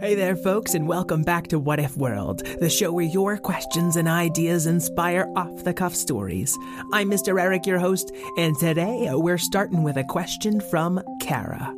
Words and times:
Hey 0.00 0.14
there, 0.14 0.34
folks, 0.34 0.72
and 0.72 0.88
welcome 0.88 1.22
back 1.24 1.48
to 1.48 1.58
What 1.58 1.78
If 1.78 1.94
World, 1.94 2.38
the 2.58 2.70
show 2.70 2.90
where 2.90 3.04
your 3.04 3.36
questions 3.36 3.96
and 3.96 4.08
ideas 4.08 4.64
inspire 4.64 5.30
off 5.36 5.62
the 5.62 5.74
cuff 5.74 5.94
stories. 5.94 6.56
I'm 6.94 7.10
Mr. 7.10 7.38
Eric, 7.38 7.66
your 7.66 7.78
host, 7.78 8.10
and 8.38 8.56
today 8.58 9.08
uh, 9.08 9.18
we're 9.18 9.36
starting 9.36 9.82
with 9.82 9.98
a 9.98 10.04
question 10.04 10.58
from 10.58 11.02
Kara. 11.20 11.74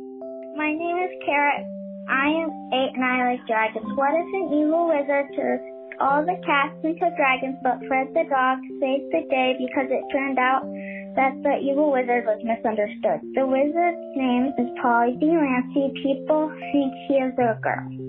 My 0.55 0.71
name 0.71 0.97
is 1.03 1.11
Kara. 1.25 1.67
I 2.07 2.27
am 2.31 2.49
eight 2.71 2.95
and 2.95 3.03
I 3.03 3.31
like 3.31 3.45
dragons. 3.45 3.91
What 3.97 4.15
if 4.15 4.27
an 4.39 4.55
evil 4.55 4.87
wizard 4.87 5.27
turned 5.35 5.59
all 5.99 6.23
the 6.23 6.39
cats 6.45 6.79
into 6.81 7.11
dragons, 7.17 7.57
but 7.61 7.83
Fred 7.89 8.07
the 8.15 8.23
dog 8.31 8.59
saved 8.79 9.11
the 9.11 9.27
day 9.29 9.59
because 9.59 9.91
it 9.91 10.03
turned 10.15 10.39
out 10.39 10.63
that 11.19 11.35
the 11.43 11.59
evil 11.59 11.91
wizard 11.91 12.23
was 12.23 12.39
misunderstood? 12.39 13.19
The 13.35 13.43
wizard's 13.43 14.15
name 14.15 14.55
is 14.57 14.71
Polly 14.81 15.19
D. 15.19 15.27
Lancy. 15.27 15.91
People 16.01 16.55
think 16.71 16.93
he 17.09 17.15
is 17.19 17.35
a 17.35 17.59
girl. 17.59 18.02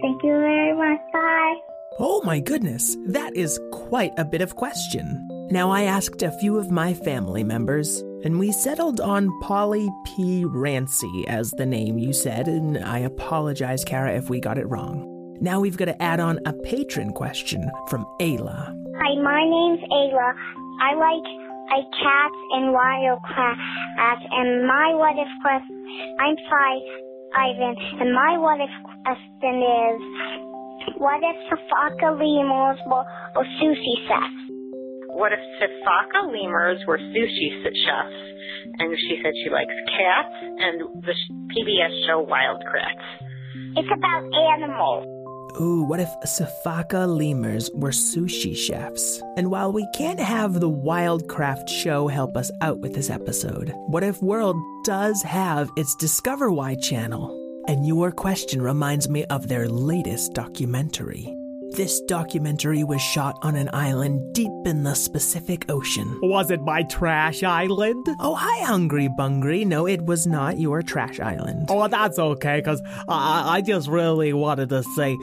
Thank 0.00 0.22
you 0.22 0.32
very 0.32 0.74
much. 0.76 1.00
Bye. 1.12 1.54
Oh 2.00 2.22
my 2.24 2.38
goodness, 2.38 2.96
that 3.08 3.36
is 3.36 3.58
quite 3.72 4.12
a 4.16 4.24
bit 4.24 4.40
of 4.40 4.54
question. 4.54 5.26
Now, 5.50 5.70
I 5.70 5.82
asked 5.82 6.22
a 6.22 6.30
few 6.38 6.58
of 6.58 6.70
my 6.70 6.94
family 6.94 7.42
members, 7.42 7.98
and 8.22 8.38
we 8.38 8.52
settled 8.52 9.00
on 9.00 9.30
Polly 9.40 9.88
P. 10.04 10.44
Rancy 10.44 11.24
as 11.26 11.50
the 11.52 11.66
name 11.66 11.98
you 11.98 12.12
said, 12.12 12.46
and 12.46 12.78
I 12.78 12.98
apologize, 12.98 13.84
Kara, 13.84 14.14
if 14.14 14.28
we 14.28 14.40
got 14.40 14.58
it 14.58 14.68
wrong. 14.68 15.36
Now 15.40 15.60
we've 15.60 15.76
got 15.76 15.86
to 15.86 16.02
add 16.02 16.20
on 16.20 16.38
a 16.46 16.52
patron 16.52 17.12
question 17.12 17.70
from 17.88 18.04
Ayla. 18.20 18.74
Hi, 19.00 19.22
my 19.22 19.42
name's 19.44 19.82
Ayla. 19.90 20.34
I 20.82 20.94
like 20.94 21.24
I 21.70 21.80
cats 22.00 22.40
and 22.52 22.72
wildcats, 22.72 24.24
and 24.32 24.66
my 24.66 24.94
what 24.94 25.16
if 25.18 25.28
question. 25.42 25.76
I'm 26.20 26.36
five, 26.50 26.82
Ivan, 27.34 27.74
and 28.00 28.14
my 28.14 28.38
what 28.38 28.60
if 28.60 28.72
question 28.84 29.56
is: 29.60 30.00
What 30.96 31.20
if 31.22 31.36
Safaka 31.50 32.16
lemurs 32.16 32.78
were, 32.86 33.04
were 33.36 33.48
sushi 33.60 33.94
chefs? 34.08 34.38
What 35.12 35.32
if 35.32 35.40
Sifaka 35.60 36.30
lemurs 36.30 36.80
were 36.86 36.98
sushi 36.98 37.48
chefs? 37.62 38.20
And 38.78 38.96
she 38.98 39.20
said 39.22 39.32
she 39.44 39.50
likes 39.50 39.74
cats 39.90 40.34
and 40.40 41.02
the 41.02 41.14
PBS 41.54 42.06
show 42.06 42.20
Wild 42.20 42.62
Kratts. 42.64 43.28
It's 43.76 43.88
about 43.88 44.24
animals. 44.32 45.06
Ooh, 45.60 45.82
what 45.82 46.00
if 46.00 46.08
Sifaka 46.24 47.06
lemurs 47.06 47.70
were 47.74 47.90
sushi 47.90 48.56
chefs? 48.56 49.22
And 49.36 49.50
while 49.50 49.72
we 49.72 49.86
can't 49.94 50.20
have 50.20 50.60
the 50.60 50.68
Wild 50.68 51.26
Kratts 51.26 51.68
show 51.68 52.06
help 52.06 52.36
us 52.36 52.50
out 52.60 52.80
with 52.80 52.94
this 52.94 53.10
episode, 53.10 53.72
What 53.88 54.04
If 54.04 54.22
World 54.22 54.56
does 54.84 55.22
have 55.22 55.70
its 55.76 55.94
Discover 55.96 56.52
Why 56.52 56.74
channel. 56.76 57.34
And 57.66 57.86
your 57.86 58.12
question 58.12 58.62
reminds 58.62 59.08
me 59.08 59.24
of 59.26 59.48
their 59.48 59.68
latest 59.68 60.32
documentary. 60.32 61.34
This 61.72 62.00
documentary 62.02 62.84
was 62.84 63.02
shot 63.02 63.36
on 63.42 63.54
an 63.54 63.68
island 63.72 64.34
deep 64.34 64.47
in 64.66 64.82
the 64.82 65.08
Pacific 65.12 65.70
Ocean. 65.70 66.18
Was 66.22 66.50
it 66.50 66.60
my 66.62 66.82
trash 66.84 67.42
island? 67.42 68.06
Oh, 68.20 68.34
hi, 68.34 68.64
Hungry 68.64 69.08
Bungry. 69.08 69.64
No, 69.64 69.86
it 69.86 70.04
was 70.04 70.26
not 70.26 70.58
your 70.58 70.82
trash 70.82 71.20
island. 71.20 71.66
Oh, 71.68 71.86
that's 71.88 72.18
okay, 72.18 72.58
because 72.58 72.82
I, 73.08 73.56
I 73.56 73.60
just 73.60 73.88
really 73.88 74.32
wanted 74.32 74.68
to 74.70 74.82
say 74.96 75.16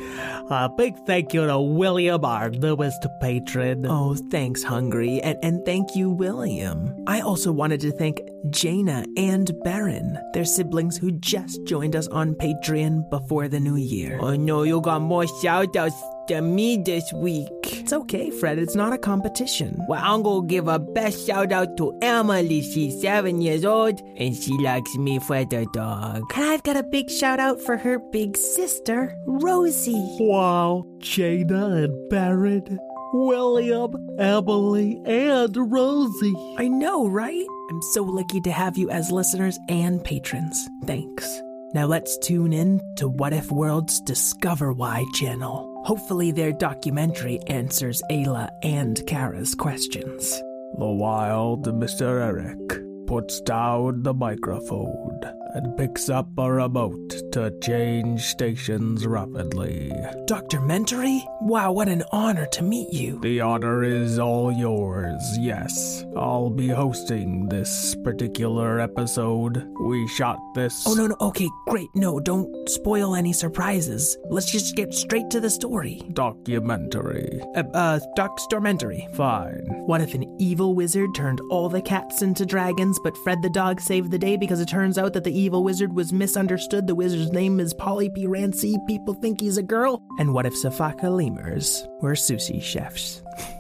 a 0.50 0.70
big 0.78 0.96
thank 1.06 1.34
you 1.34 1.46
to 1.46 1.60
William, 1.60 2.24
our 2.24 2.50
newest 2.50 3.06
patron. 3.22 3.86
Oh, 3.86 4.16
thanks, 4.32 4.64
Hungry, 4.64 5.22
and, 5.22 5.38
and 5.44 5.66
thank 5.66 5.96
you, 5.96 6.10
William. 6.10 6.96
I 7.08 7.22
also 7.22 7.52
wanted 7.52 7.82
to 7.82 7.92
thank 7.92 8.22
Jaina 8.50 9.06
and 9.18 9.52
Baron, 9.64 10.18
their 10.34 10.46
siblings 10.46 10.98
who 10.98 11.12
just 11.12 11.64
joined 11.66 11.96
us 11.96 12.08
on 12.08 12.36
Patreon 12.36 13.10
before 13.10 13.48
the 13.48 13.60
new 13.60 13.76
year. 13.76 14.20
I 14.22 14.38
know 14.38 14.64
you 14.64 14.82
got 14.82 15.02
more 15.02 15.28
shout 15.42 15.76
outs 15.76 16.02
than 16.28 16.56
me 16.56 16.78
this 16.78 17.12
week. 17.14 17.50
It's 17.64 17.94
okay, 17.94 18.30
Fred, 18.30 18.60
it's 18.60 18.76
not 18.76 18.94
a 18.94 18.98
competition. 18.98 19.80
Well, 19.88 20.02
I'm 20.04 20.24
gonna 20.24 20.48
give 20.48 20.68
a 20.68 20.80
best 20.80 21.26
shout 21.26 21.52
out 21.52 21.78
to 21.78 21.98
Emily. 22.02 22.62
She's 22.62 23.02
seven 23.02 23.42
years 23.42 23.66
old 23.66 24.02
and 24.18 24.36
she 24.36 24.54
likes 24.58 24.96
me 24.96 25.20
for 25.20 25.44
the 25.46 25.68
dog. 25.74 26.24
And 26.36 26.46
I've 26.46 26.64
got 26.64 26.78
a 26.78 26.84
big 26.84 27.10
shout 27.10 27.40
out 27.40 27.62
for 27.62 27.78
her 27.78 28.00
big 28.00 28.38
sister, 28.38 29.16
Rosie. 29.26 30.18
Wow, 30.20 30.86
Jada 31.00 31.84
and 31.86 32.10
Barrett, 32.10 32.70
William, 33.14 33.94
Emily, 34.20 35.02
and 35.06 35.56
Rosie. 35.72 36.56
I 36.58 36.68
know, 36.68 37.08
right? 37.08 37.46
I'm 37.70 37.82
so 37.94 38.04
lucky 38.04 38.42
to 38.42 38.52
have 38.52 38.78
you 38.78 38.90
as 38.90 39.12
listeners 39.12 39.58
and 39.70 40.04
patrons. 40.04 40.70
Thanks. 40.86 41.42
Now 41.74 41.88
let's 41.88 42.18
tune 42.20 42.54
in 42.54 42.80
to 42.98 43.10
What 43.10 43.34
If 43.34 43.52
World's 43.52 44.00
Discover 44.02 44.74
Why 44.74 45.04
channel. 45.14 45.75
Hopefully, 45.86 46.32
their 46.32 46.52
documentary 46.52 47.40
answers 47.46 48.02
Ayla 48.10 48.50
and 48.64 49.06
Kara's 49.06 49.54
questions. 49.54 50.32
The 50.80 50.86
wild 50.86 51.68
Mr. 51.68 52.22
Eric 52.22 53.06
puts 53.06 53.40
down 53.42 54.02
the 54.02 54.16
microphone 54.16 55.20
and 55.56 55.78
picks 55.78 56.10
up 56.10 56.28
a 56.38 56.52
remote 56.52 57.10
to 57.32 57.52
change 57.62 58.22
stations 58.22 59.08
rapidly. 59.08 59.92
Dr. 60.28 60.56
Documentary? 60.56 61.22
Wow, 61.42 61.74
what 61.74 61.90
an 61.90 62.04
honor 62.14 62.46
to 62.48 62.64
meet 62.64 62.94
you. 62.94 63.20
The 63.20 63.42
honor 63.42 63.84
is 63.84 64.18
all 64.18 64.52
yours, 64.52 65.22
yes. 65.38 66.06
I'll 66.16 66.50
be 66.50 66.70
hosting 66.70 67.50
this 67.50 67.94
particular 68.04 68.80
episode. 68.80 69.68
We 69.82 70.08
shot 70.08 70.40
this. 70.56 70.88
Oh, 70.88 70.94
no, 70.94 71.08
no, 71.08 71.16
okay, 71.20 71.50
great. 71.68 71.90
No, 71.94 72.22
don't 72.22 72.70
spoil 72.70 73.16
any 73.16 73.34
surprises. 73.34 74.18
Let's 74.30 74.50
just 74.50 74.78
get 74.78 74.94
straight 74.94 75.30
to 75.32 75.42
the 75.42 75.50
story. 75.50 76.02
Documentary. 76.14 77.42
Uh, 77.56 77.64
uh, 77.74 78.00
documentary. 78.16 79.08
Fine. 79.16 79.66
What 79.88 80.00
if 80.00 80.14
an 80.14 80.24
evil 80.40 80.74
wizard 80.74 81.10
turned 81.16 81.42
all 81.52 81.68
the 81.68 81.82
cats 81.82 82.22
into 82.22 82.46
dragons, 82.46 82.98
but 83.04 83.18
Fred 83.18 83.42
the 83.42 83.50
dog 83.50 83.82
saved 83.82 84.10
the 84.10 84.18
day 84.18 84.38
because 84.38 84.62
it 84.62 84.70
turns 84.70 84.98
out 84.98 85.12
that 85.14 85.26
the 85.26 85.38
evil 85.46 85.64
wizard 85.64 85.94
was 85.94 86.12
misunderstood? 86.12 86.88
The 86.88 86.96
wizard's 86.96 87.32
name 87.32 87.60
is 87.60 87.72
Polly 87.76 88.10
P. 88.10 88.26
Rancy. 88.26 88.78
People 88.88 89.14
think 89.14 89.40
he's 89.40 89.58
a 89.58 89.64
girl. 89.64 90.02
And 90.18 90.34
what 90.34 90.48
if 90.48 90.56
Sifaka 90.56 91.04
lemurs 91.16 91.88
were 92.02 92.14
sushi 92.14 92.62
chefs? 92.62 93.22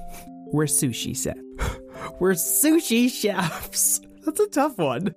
we're 0.51 0.65
sushi 0.65 1.15
chefs. 1.15 1.39
we're 2.19 2.31
sushi 2.31 3.09
chefs. 3.09 4.01
That's 4.25 4.39
a 4.39 4.47
tough 4.47 4.77
one. 4.77 5.13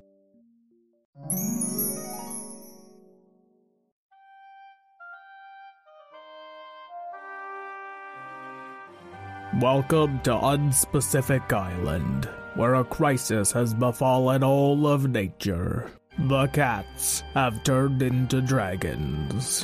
Welcome 9.61 10.21
to 10.21 10.33
Unspecific 10.33 11.51
Island, 11.51 12.29
where 12.55 12.75
a 12.75 12.85
crisis 12.85 13.51
has 13.53 13.73
befallen 13.73 14.45
all 14.45 14.87
of 14.87 15.09
nature. 15.09 15.91
The 16.19 16.49
cats 16.49 17.23
have 17.35 17.63
turned 17.63 18.03
into 18.03 18.41
dragons. 18.43 19.63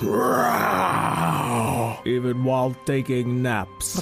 Even 2.06 2.44
while 2.44 2.76
taking 2.86 3.42
naps. 3.42 3.98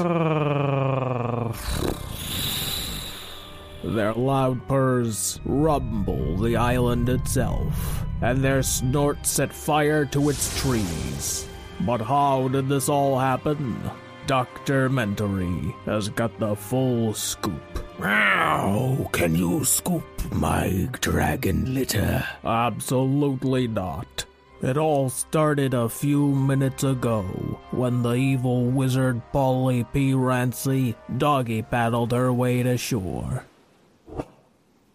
Their 3.82 4.12
loud 4.12 4.68
purrs 4.68 5.40
rumble 5.46 6.36
the 6.36 6.56
island 6.56 7.08
itself, 7.08 8.04
and 8.20 8.44
their 8.44 8.62
snorts 8.62 9.30
set 9.30 9.52
fire 9.52 10.04
to 10.06 10.28
its 10.28 10.60
trees. 10.60 11.48
But 11.80 12.02
how 12.02 12.48
did 12.48 12.68
this 12.68 12.90
all 12.90 13.18
happen? 13.18 13.80
Dr. 14.26 14.90
Mentory 14.90 15.74
has 15.86 16.10
got 16.10 16.38
the 16.38 16.54
full 16.54 17.14
scoop. 17.14 17.81
How 18.02 19.08
can 19.12 19.36
you 19.36 19.64
scoop 19.64 20.02
my 20.32 20.88
dragon 21.00 21.72
litter? 21.72 22.26
Absolutely 22.44 23.68
not. 23.68 24.24
It 24.60 24.76
all 24.76 25.08
started 25.08 25.72
a 25.72 25.88
few 25.88 26.34
minutes 26.34 26.82
ago 26.82 27.22
when 27.70 28.02
the 28.02 28.14
evil 28.14 28.64
wizard 28.66 29.22
Polly 29.32 29.84
P. 29.92 30.14
Rancy 30.14 30.96
doggy 31.16 31.62
paddled 31.62 32.10
her 32.10 32.32
way 32.32 32.64
to 32.64 32.76
shore. 32.76 33.44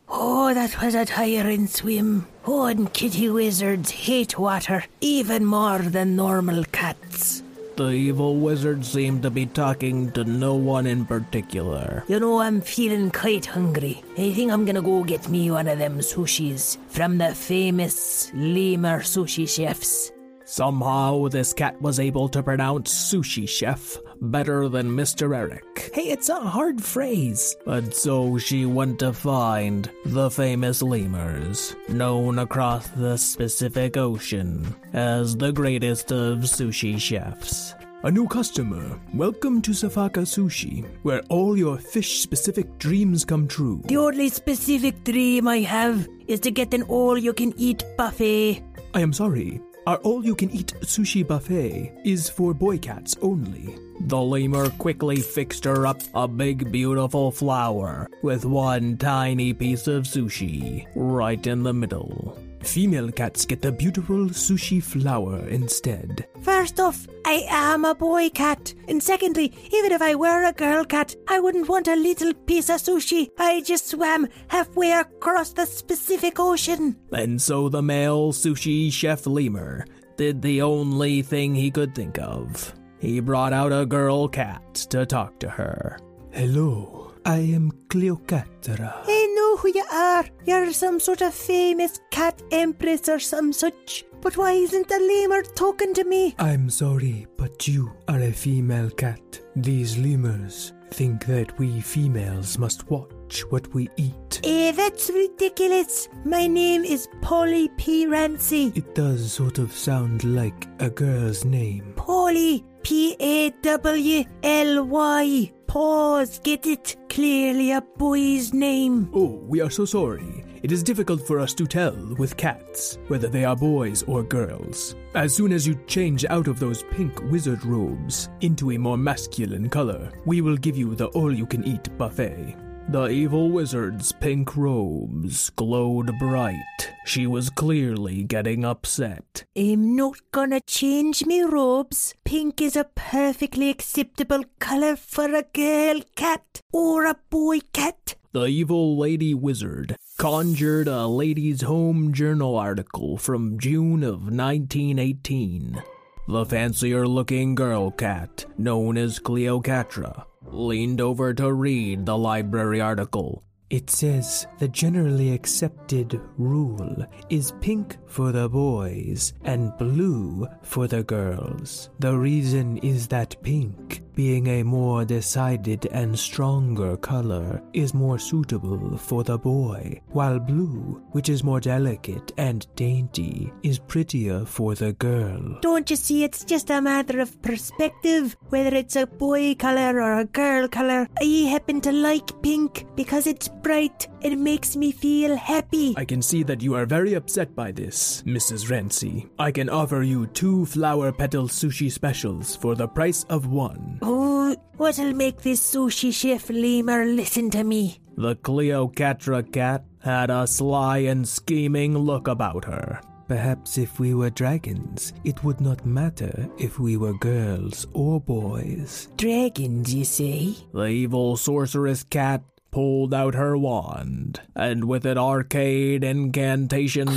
Oh, 0.09 0.53
that 0.53 0.81
was 0.81 0.95
a 0.95 1.05
tiring 1.05 1.67
swim. 1.67 2.27
Oh, 2.45 2.65
and 2.65 2.91
kitty 2.91 3.29
wizards 3.29 3.91
hate 3.91 4.37
water 4.37 4.83
even 4.99 5.45
more 5.45 5.79
than 5.79 6.17
normal 6.17 6.65
cats. 6.65 7.43
The 7.77 7.89
evil 7.89 8.37
wizard 8.37 8.83
seemed 8.83 9.21
to 9.21 9.29
be 9.29 9.45
talking 9.45 10.09
to 10.13 10.23
no 10.23 10.55
one 10.55 10.87
in 10.87 11.05
particular. 11.05 12.03
You 12.07 12.19
know, 12.19 12.41
I'm 12.41 12.59
feeling 12.59 13.11
quite 13.11 13.45
hungry. 13.45 14.01
I 14.17 14.33
think 14.33 14.51
I'm 14.51 14.65
gonna 14.65 14.81
go 14.81 15.03
get 15.03 15.29
me 15.29 15.51
one 15.51 15.67
of 15.67 15.77
them 15.77 15.99
sushis 15.99 16.77
from 16.89 17.19
the 17.19 17.35
famous 17.35 18.31
lemur 18.33 19.01
sushi 19.01 19.47
chefs. 19.47 20.11
Somehow, 20.49 21.27
this 21.27 21.51
cat 21.51 21.75
was 21.81 21.99
able 21.99 22.29
to 22.29 22.41
pronounce 22.41 22.93
sushi 22.93 23.47
chef 23.47 23.97
better 24.21 24.69
than 24.69 24.95
Mr. 24.95 25.35
Eric. 25.35 25.91
Hey, 25.93 26.03
it's 26.03 26.29
a 26.29 26.39
hard 26.39 26.81
phrase. 26.81 27.53
And 27.65 27.93
so 27.93 28.37
she 28.37 28.65
went 28.65 28.99
to 28.99 29.11
find 29.11 29.91
the 30.05 30.31
famous 30.31 30.81
lemurs, 30.81 31.75
known 31.89 32.39
across 32.39 32.87
the 32.87 33.21
Pacific 33.37 33.97
Ocean 33.97 34.73
as 34.93 35.35
the 35.35 35.51
greatest 35.51 36.13
of 36.13 36.39
sushi 36.39 36.97
chefs. 36.97 37.75
A 38.03 38.09
new 38.09 38.25
customer. 38.25 38.97
Welcome 39.13 39.61
to 39.63 39.71
Sifaka 39.71 40.23
Sushi, 40.23 40.87
where 41.03 41.23
all 41.27 41.57
your 41.57 41.77
fish 41.77 42.21
specific 42.21 42.77
dreams 42.77 43.25
come 43.25 43.49
true. 43.49 43.81
The 43.83 43.97
only 43.97 44.29
specific 44.29 45.03
dream 45.03 45.45
I 45.45 45.57
have 45.67 46.07
is 46.27 46.39
to 46.39 46.51
get 46.51 46.73
an 46.73 46.83
all 46.83 47.17
you 47.17 47.33
can 47.33 47.53
eat 47.57 47.83
buffet. 47.97 48.63
I 48.93 49.01
am 49.01 49.11
sorry. 49.11 49.61
Our 49.87 49.95
all 50.03 50.25
you 50.25 50.35
can 50.35 50.51
eat 50.51 50.73
sushi 50.81 51.25
buffet 51.25 51.93
is 52.03 52.27
for 52.27 52.53
boy 52.53 52.77
cats 52.77 53.15
only. 53.21 53.77
The 54.01 54.19
lemur 54.19 54.69
quickly 54.71 55.21
fixed 55.21 55.63
her 55.63 55.87
up 55.87 56.01
a 56.13 56.27
big, 56.27 56.73
beautiful 56.73 57.31
flower 57.31 58.09
with 58.21 58.43
one 58.43 58.97
tiny 58.97 59.53
piece 59.53 59.87
of 59.87 60.03
sushi 60.03 60.85
right 60.93 61.47
in 61.47 61.63
the 61.63 61.71
middle. 61.71 62.37
Female 62.67 63.11
cats 63.11 63.45
get 63.45 63.61
the 63.61 63.71
beautiful 63.71 64.27
sushi 64.27 64.83
flower 64.83 65.47
instead. 65.47 66.27
First 66.41 66.81
off, 66.81 67.07
I 67.25 67.45
am 67.49 67.85
a 67.85 67.95
boy 67.95 68.29
cat. 68.29 68.73
And 68.89 69.01
secondly, 69.01 69.53
even 69.71 69.93
if 69.93 70.01
I 70.01 70.15
were 70.15 70.43
a 70.43 70.51
girl 70.51 70.83
cat, 70.83 71.15
I 71.29 71.39
wouldn't 71.39 71.69
want 71.69 71.87
a 71.87 71.95
little 71.95 72.33
piece 72.33 72.69
of 72.69 72.81
sushi. 72.81 73.29
I 73.39 73.61
just 73.61 73.87
swam 73.87 74.27
halfway 74.49 74.91
across 74.91 75.53
the 75.53 75.65
Pacific 75.87 76.39
Ocean. 76.39 76.97
And 77.13 77.41
so 77.41 77.69
the 77.69 77.81
male 77.81 78.33
sushi 78.33 78.91
chef 78.91 79.25
lemur 79.25 79.85
did 80.17 80.41
the 80.41 80.61
only 80.61 81.21
thing 81.21 81.55
he 81.55 81.71
could 81.71 81.95
think 81.95 82.19
of. 82.19 82.73
He 82.99 83.21
brought 83.21 83.53
out 83.53 83.71
a 83.71 83.85
girl 83.85 84.27
cat 84.27 84.75
to 84.91 85.05
talk 85.05 85.39
to 85.39 85.49
her. 85.49 85.97
Hello, 86.31 87.13
I 87.25 87.37
am 87.37 87.71
Cleocatra. 87.87 88.93
I 89.05 89.26
know 89.57 89.61
who 89.61 89.77
you 89.77 89.85
are. 89.91 90.25
You're 90.45 90.73
some 90.73 90.99
sort 90.99 91.21
of 91.21 91.33
famous 91.33 91.99
cat 92.11 92.41
empress 92.51 93.09
or 93.09 93.19
some 93.19 93.53
such. 93.53 94.05
But 94.21 94.37
why 94.37 94.53
isn't 94.53 94.87
the 94.87 94.99
lemur 94.99 95.43
talking 95.55 95.93
to 95.93 96.03
me? 96.03 96.35
I'm 96.39 96.69
sorry, 96.69 97.27
but 97.37 97.67
you 97.67 97.91
are 98.07 98.21
a 98.21 98.31
female 98.31 98.89
cat. 98.89 99.41
These 99.55 99.97
lemurs 99.97 100.73
think 100.89 101.25
that 101.25 101.57
we 101.59 101.81
females 101.81 102.57
must 102.57 102.89
watch 102.89 103.41
what 103.49 103.71
we 103.73 103.89
eat. 103.97 104.41
Eh, 104.43 104.71
that's 104.71 105.09
ridiculous. 105.09 106.09
My 106.25 106.47
name 106.47 106.83
is 106.83 107.07
Polly 107.21 107.69
P. 107.77 108.07
Rancy. 108.07 108.71
It 108.75 108.95
does 108.95 109.31
sort 109.31 109.59
of 109.59 109.71
sound 109.73 110.23
like 110.23 110.67
a 110.79 110.89
girl's 110.89 111.45
name. 111.45 111.93
Polly. 111.95 112.63
P 112.83 113.17
A 113.19 113.49
W 113.49 114.23
L 114.43 114.85
Y. 114.85 115.51
Pause. 115.67 116.39
Get 116.39 116.65
it? 116.65 116.95
Clearly 117.09 117.71
a 117.71 117.81
boy's 117.81 118.53
name. 118.53 119.09
Oh, 119.13 119.39
we 119.47 119.61
are 119.61 119.69
so 119.69 119.85
sorry. 119.85 120.43
It 120.63 120.71
is 120.71 120.81
difficult 120.81 121.25
for 121.27 121.39
us 121.39 121.53
to 121.53 121.67
tell 121.67 121.95
with 122.17 122.35
cats 122.35 122.97
whether 123.07 123.27
they 123.27 123.45
are 123.45 123.55
boys 123.55 124.03
or 124.03 124.23
girls. 124.23 124.95
As 125.13 125.35
soon 125.35 125.51
as 125.51 125.67
you 125.67 125.75
change 125.85 126.25
out 126.25 126.47
of 126.47 126.59
those 126.59 126.83
pink 126.83 127.21
wizard 127.31 127.63
robes 127.63 128.29
into 128.41 128.71
a 128.71 128.77
more 128.77 128.97
masculine 128.97 129.69
color, 129.69 130.11
we 130.25 130.41
will 130.41 130.57
give 130.57 130.77
you 130.77 130.95
the 130.95 131.07
all 131.07 131.33
you 131.33 131.45
can 131.45 131.63
eat 131.63 131.95
buffet. 131.97 132.55
The 132.89 133.09
evil 133.09 133.49
wizard's 133.49 134.13
pink 134.13 134.55
robes 134.55 135.49
glowed 135.49 136.17
bright. 136.19 136.93
She 137.05 137.27
was 137.27 137.49
clearly 137.49 138.23
getting 138.23 138.63
upset. 138.63 139.43
I'm 139.57 139.97
not 139.97 140.21
gonna 140.31 140.61
change 140.61 141.25
me 141.25 141.41
robes. 141.41 142.13
Pink 142.23 142.61
is 142.61 142.77
a 142.77 142.85
perfectly 142.95 143.69
acceptable 143.69 144.45
color 144.59 144.95
for 144.95 145.35
a 145.35 145.43
girl 145.43 145.99
cat 146.15 146.61
or 146.71 147.05
a 147.05 147.17
boy 147.29 147.59
cat. 147.73 148.15
The 148.31 148.45
evil 148.45 148.97
lady 148.97 149.33
wizard 149.33 149.97
conjured 150.17 150.87
a 150.87 151.07
ladies' 151.07 151.63
home 151.63 152.13
journal 152.13 152.55
article 152.55 153.17
from 153.17 153.59
June 153.59 154.01
of 154.01 154.31
1918. 154.31 155.83
The 156.29 156.45
fancier 156.45 157.07
looking 157.07 157.55
girl 157.55 157.91
cat, 157.91 158.45
known 158.57 158.97
as 158.97 159.17
Cleopatra, 159.19 160.26
leaned 160.47 161.01
over 161.01 161.33
to 161.33 161.51
read 161.51 162.05
the 162.05 162.17
library 162.17 162.81
article. 162.81 163.43
It 163.69 163.89
says 163.89 164.47
the 164.59 164.69
generally 164.69 165.33
accepted 165.33 166.21
rule 166.37 167.05
is 167.29 167.51
pink 167.59 167.97
for 168.05 168.31
the 168.31 168.47
boys 168.47 169.33
and 169.43 169.77
blue 169.77 170.47
for 170.61 170.87
the 170.87 171.03
girls. 171.03 171.89
The 171.99 172.15
reason 172.15 172.77
is 172.77 173.09
that 173.09 173.35
pink, 173.43 174.03
being 174.17 174.47
a 174.47 174.63
more 174.63 175.05
decided 175.05 175.85
and 175.91 176.17
stronger 176.17 176.97
color, 176.97 177.61
is 177.73 177.93
more 177.93 178.17
suitable 178.17 178.97
for 178.97 179.23
the 179.23 179.37
boy, 179.37 180.01
while 180.07 180.39
blue, 180.39 180.99
which 181.11 181.29
is 181.29 181.43
more 181.43 181.59
delicate 181.59 182.31
and 182.39 182.65
dainty, 182.75 183.53
is 183.61 183.77
prettier 183.77 184.43
for 184.43 184.73
the 184.73 184.91
girl. 184.93 185.59
Don't 185.61 185.87
you 185.91 185.95
see 185.95 186.23
it's 186.23 186.43
just 186.43 186.71
a 186.71 186.81
matter 186.81 187.19
of 187.19 187.39
perspective, 187.43 188.35
whether 188.49 188.75
it's 188.75 188.95
a 188.95 189.05
boy 189.05 189.53
color 189.53 190.01
or 190.01 190.21
a 190.21 190.25
girl 190.25 190.67
color. 190.67 191.07
I 191.21 191.47
happen 191.51 191.79
to 191.81 191.91
like 191.91 192.41
pink 192.41 192.87
because 192.95 193.27
it's 193.27 193.47
bright. 193.47 194.07
It 194.21 194.35
makes 194.35 194.75
me 194.75 194.91
feel 194.91 195.35
happy. 195.35 195.93
I 195.95 196.05
can 196.05 196.23
see 196.23 196.41
that 196.41 196.63
you 196.63 196.73
are 196.73 196.87
very 196.87 197.13
upset 197.13 197.55
by 197.55 197.71
this, 197.71 198.23
Mrs. 198.23 198.71
Rancy. 198.71 199.27
I 199.37 199.51
can 199.51 199.69
offer 199.69 200.01
you 200.01 200.25
two 200.25 200.65
flower 200.65 201.11
petal 201.11 201.47
sushi 201.47 201.91
specials 201.91 202.55
for 202.55 202.73
the 202.73 202.87
price 202.87 203.23
of 203.29 203.45
one. 203.45 203.99
Oh, 204.09 204.55
what'll 204.77 205.11
make 205.11 205.41
this 205.41 205.59
sushi 205.59 206.13
chef 206.13 206.49
lemur 206.49 207.03
listen 207.03 207.49
to 207.49 207.65
me? 207.65 207.99
The 208.15 208.35
Cleopatra 208.35 209.43
cat 209.43 209.83
had 209.99 210.29
a 210.29 210.47
sly 210.47 210.99
and 210.99 211.27
scheming 211.27 211.97
look 211.97 212.29
about 212.29 212.63
her. 212.63 213.01
Perhaps 213.27 213.77
if 213.77 213.99
we 213.99 214.13
were 214.13 214.29
dragons, 214.29 215.11
it 215.25 215.43
would 215.43 215.59
not 215.59 215.85
matter 215.85 216.47
if 216.57 216.79
we 216.79 216.95
were 216.95 217.15
girls 217.15 217.85
or 217.91 218.21
boys. 218.21 219.09
Dragons, 219.17 219.93
you 219.93 220.05
say? 220.05 220.55
The 220.71 220.85
evil 220.85 221.35
sorceress 221.35 222.03
cat 222.03 222.43
pulled 222.71 223.13
out 223.13 223.35
her 223.35 223.57
wand, 223.57 224.39
and 224.55 224.85
with 224.85 225.05
an 225.05 225.17
arcade 225.17 226.05
incantation, 226.05 227.09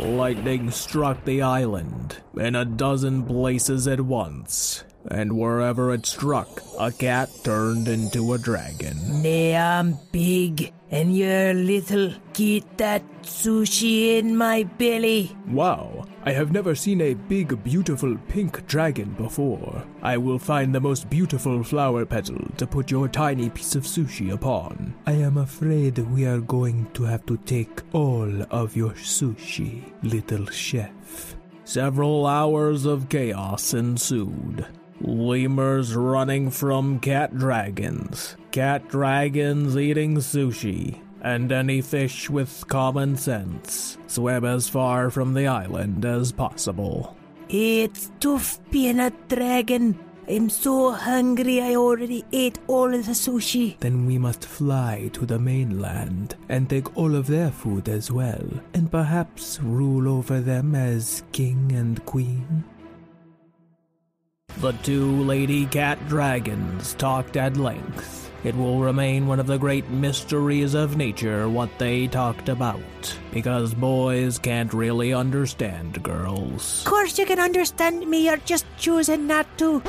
lightning 0.00 0.70
struck 0.70 1.22
the 1.26 1.42
island 1.42 2.16
in 2.38 2.56
a 2.56 2.64
dozen 2.64 3.24
places 3.26 3.86
at 3.86 4.00
once. 4.00 4.84
And 5.10 5.38
wherever 5.38 5.92
it 5.92 6.06
struck, 6.06 6.62
a 6.78 6.92
cat 6.92 7.30
turned 7.42 7.88
into 7.88 8.32
a 8.32 8.38
dragon. 8.38 9.22
Nay, 9.22 9.56
I'm 9.56 9.98
big 10.12 10.72
and 10.90 11.16
you're 11.16 11.54
little. 11.54 12.12
Get 12.32 12.78
that 12.78 13.02
sushi 13.22 14.18
in 14.18 14.36
my 14.36 14.62
belly. 14.62 15.36
Wow, 15.48 16.06
I 16.24 16.32
have 16.32 16.52
never 16.52 16.74
seen 16.74 17.00
a 17.00 17.14
big, 17.14 17.62
beautiful 17.64 18.16
pink 18.28 18.66
dragon 18.66 19.10
before. 19.14 19.84
I 20.02 20.16
will 20.16 20.38
find 20.38 20.74
the 20.74 20.80
most 20.80 21.10
beautiful 21.10 21.62
flower 21.62 22.06
petal 22.06 22.38
to 22.56 22.66
put 22.66 22.90
your 22.90 23.08
tiny 23.08 23.50
piece 23.50 23.74
of 23.74 23.84
sushi 23.84 24.32
upon. 24.32 24.94
I 25.06 25.12
am 25.12 25.36
afraid 25.38 25.98
we 25.98 26.26
are 26.26 26.40
going 26.40 26.86
to 26.94 27.04
have 27.04 27.26
to 27.26 27.36
take 27.38 27.82
all 27.92 28.42
of 28.50 28.76
your 28.76 28.92
sushi, 28.92 29.92
little 30.02 30.46
chef. 30.46 31.36
Several 31.64 32.26
hours 32.26 32.86
of 32.86 33.08
chaos 33.08 33.74
ensued. 33.74 34.66
Lemurs 35.00 35.94
running 35.94 36.50
from 36.50 36.98
cat 36.98 37.36
dragons, 37.36 38.36
cat 38.50 38.88
dragons 38.88 39.76
eating 39.76 40.16
sushi, 40.16 41.00
and 41.22 41.52
any 41.52 41.80
fish 41.80 42.28
with 42.28 42.66
common 42.68 43.16
sense 43.16 43.96
swim 44.08 44.44
as 44.44 44.68
far 44.68 45.10
from 45.10 45.34
the 45.34 45.46
island 45.46 46.04
as 46.04 46.32
possible. 46.32 47.16
It's 47.48 48.10
tough 48.20 48.58
being 48.70 48.98
a 49.00 49.10
dragon. 49.28 49.98
I'm 50.28 50.50
so 50.50 50.92
hungry. 50.92 51.62
I 51.62 51.76
already 51.76 52.24
ate 52.32 52.58
all 52.66 52.92
of 52.92 53.06
the 53.06 53.12
sushi. 53.12 53.78
Then 53.80 54.04
we 54.04 54.18
must 54.18 54.44
fly 54.44 55.08
to 55.14 55.24
the 55.24 55.38
mainland 55.38 56.34
and 56.50 56.68
take 56.68 56.94
all 56.98 57.14
of 57.14 57.26
their 57.26 57.50
food 57.50 57.88
as 57.88 58.12
well, 58.12 58.46
and 58.74 58.90
perhaps 58.90 59.58
rule 59.62 60.08
over 60.08 60.40
them 60.40 60.74
as 60.74 61.22
king 61.32 61.72
and 61.72 62.04
queen. 62.04 62.64
The 64.60 64.72
two 64.82 65.22
lady 65.22 65.66
cat 65.66 66.08
dragons 66.08 66.94
talked 66.94 67.36
at 67.36 67.56
length. 67.56 68.28
It 68.42 68.56
will 68.56 68.80
remain 68.80 69.28
one 69.28 69.38
of 69.38 69.46
the 69.46 69.56
great 69.56 69.88
mysteries 69.88 70.74
of 70.74 70.96
nature 70.96 71.48
what 71.48 71.70
they 71.78 72.08
talked 72.08 72.48
about, 72.48 72.82
because 73.32 73.72
boys 73.72 74.36
can't 74.36 74.74
really 74.74 75.14
understand 75.14 76.02
girls. 76.02 76.80
Of 76.80 76.90
course, 76.90 77.20
you 77.20 77.26
can 77.26 77.38
understand 77.38 78.04
me. 78.10 78.24
You're 78.24 78.38
just 78.38 78.66
choosing 78.78 79.28
not 79.28 79.46
to. 79.58 79.80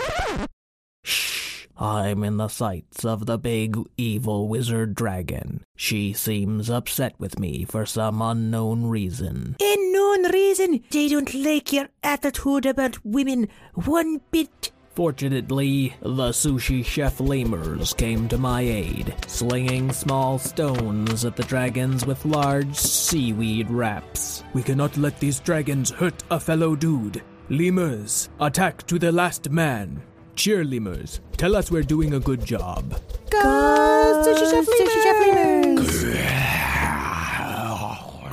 Shh! 1.80 1.84
I'm 1.84 2.24
in 2.24 2.38
the 2.38 2.50
sights 2.50 3.06
of 3.06 3.26
the 3.26 3.38
big 3.38 3.78
evil 3.98 4.48
wizard 4.48 4.96
dragon. 4.96 5.64
She 5.76 6.14
seems 6.14 6.70
upset 6.70 7.16
with 7.18 7.40
me 7.40 7.64
for 7.64 7.86
some 7.86 8.22
unknown 8.22 8.86
reason. 8.88 9.56
Unknown 9.62 10.32
reason. 10.32 10.84
They 10.92 11.08
don't 11.08 11.34
like 11.34 11.72
your 11.72 11.88
attitude 12.04 12.66
about 12.66 13.06
women 13.06 13.48
one 13.76 14.22
bit. 14.32 14.72
Fortunately, 14.94 15.96
the 16.02 16.32
sushi 16.32 16.84
chef 16.84 17.22
lemurs 17.22 17.94
came 17.94 18.28
to 18.28 18.38
my 18.38 18.62
aid, 18.62 19.16
slinging 19.28 19.94
small 19.94 20.38
stones 20.38 21.24
at 21.24 21.38
the 21.38 21.44
dragons 21.44 22.06
with 22.06 22.26
large 22.26 22.76
seaweed 22.76 23.70
wraps. 23.70 24.44
We 24.54 24.64
cannot 24.64 24.98
let 24.98 25.18
these 25.22 25.40
dragons 25.40 25.92
hurt 25.92 26.22
a 26.30 26.40
fellow 26.40 26.76
dude. 26.76 27.22
Lemurs, 27.48 28.30
attack 28.42 28.86
to 28.88 29.00
the 29.00 29.12
last 29.14 29.50
man. 29.50 30.02
Cheer, 30.40 30.64
lemurs. 30.64 31.20
Tell 31.36 31.54
us 31.54 31.70
we're 31.70 31.84
doing 31.84 32.14
a 32.14 32.20
good 32.22 32.46
job. 32.46 32.98
Go, 33.30 34.24
Sushi 34.26 34.50
Chef 34.50 34.66
Sushi 34.66 35.04
Chef 35.04 35.20
Lemurs. 35.36 36.49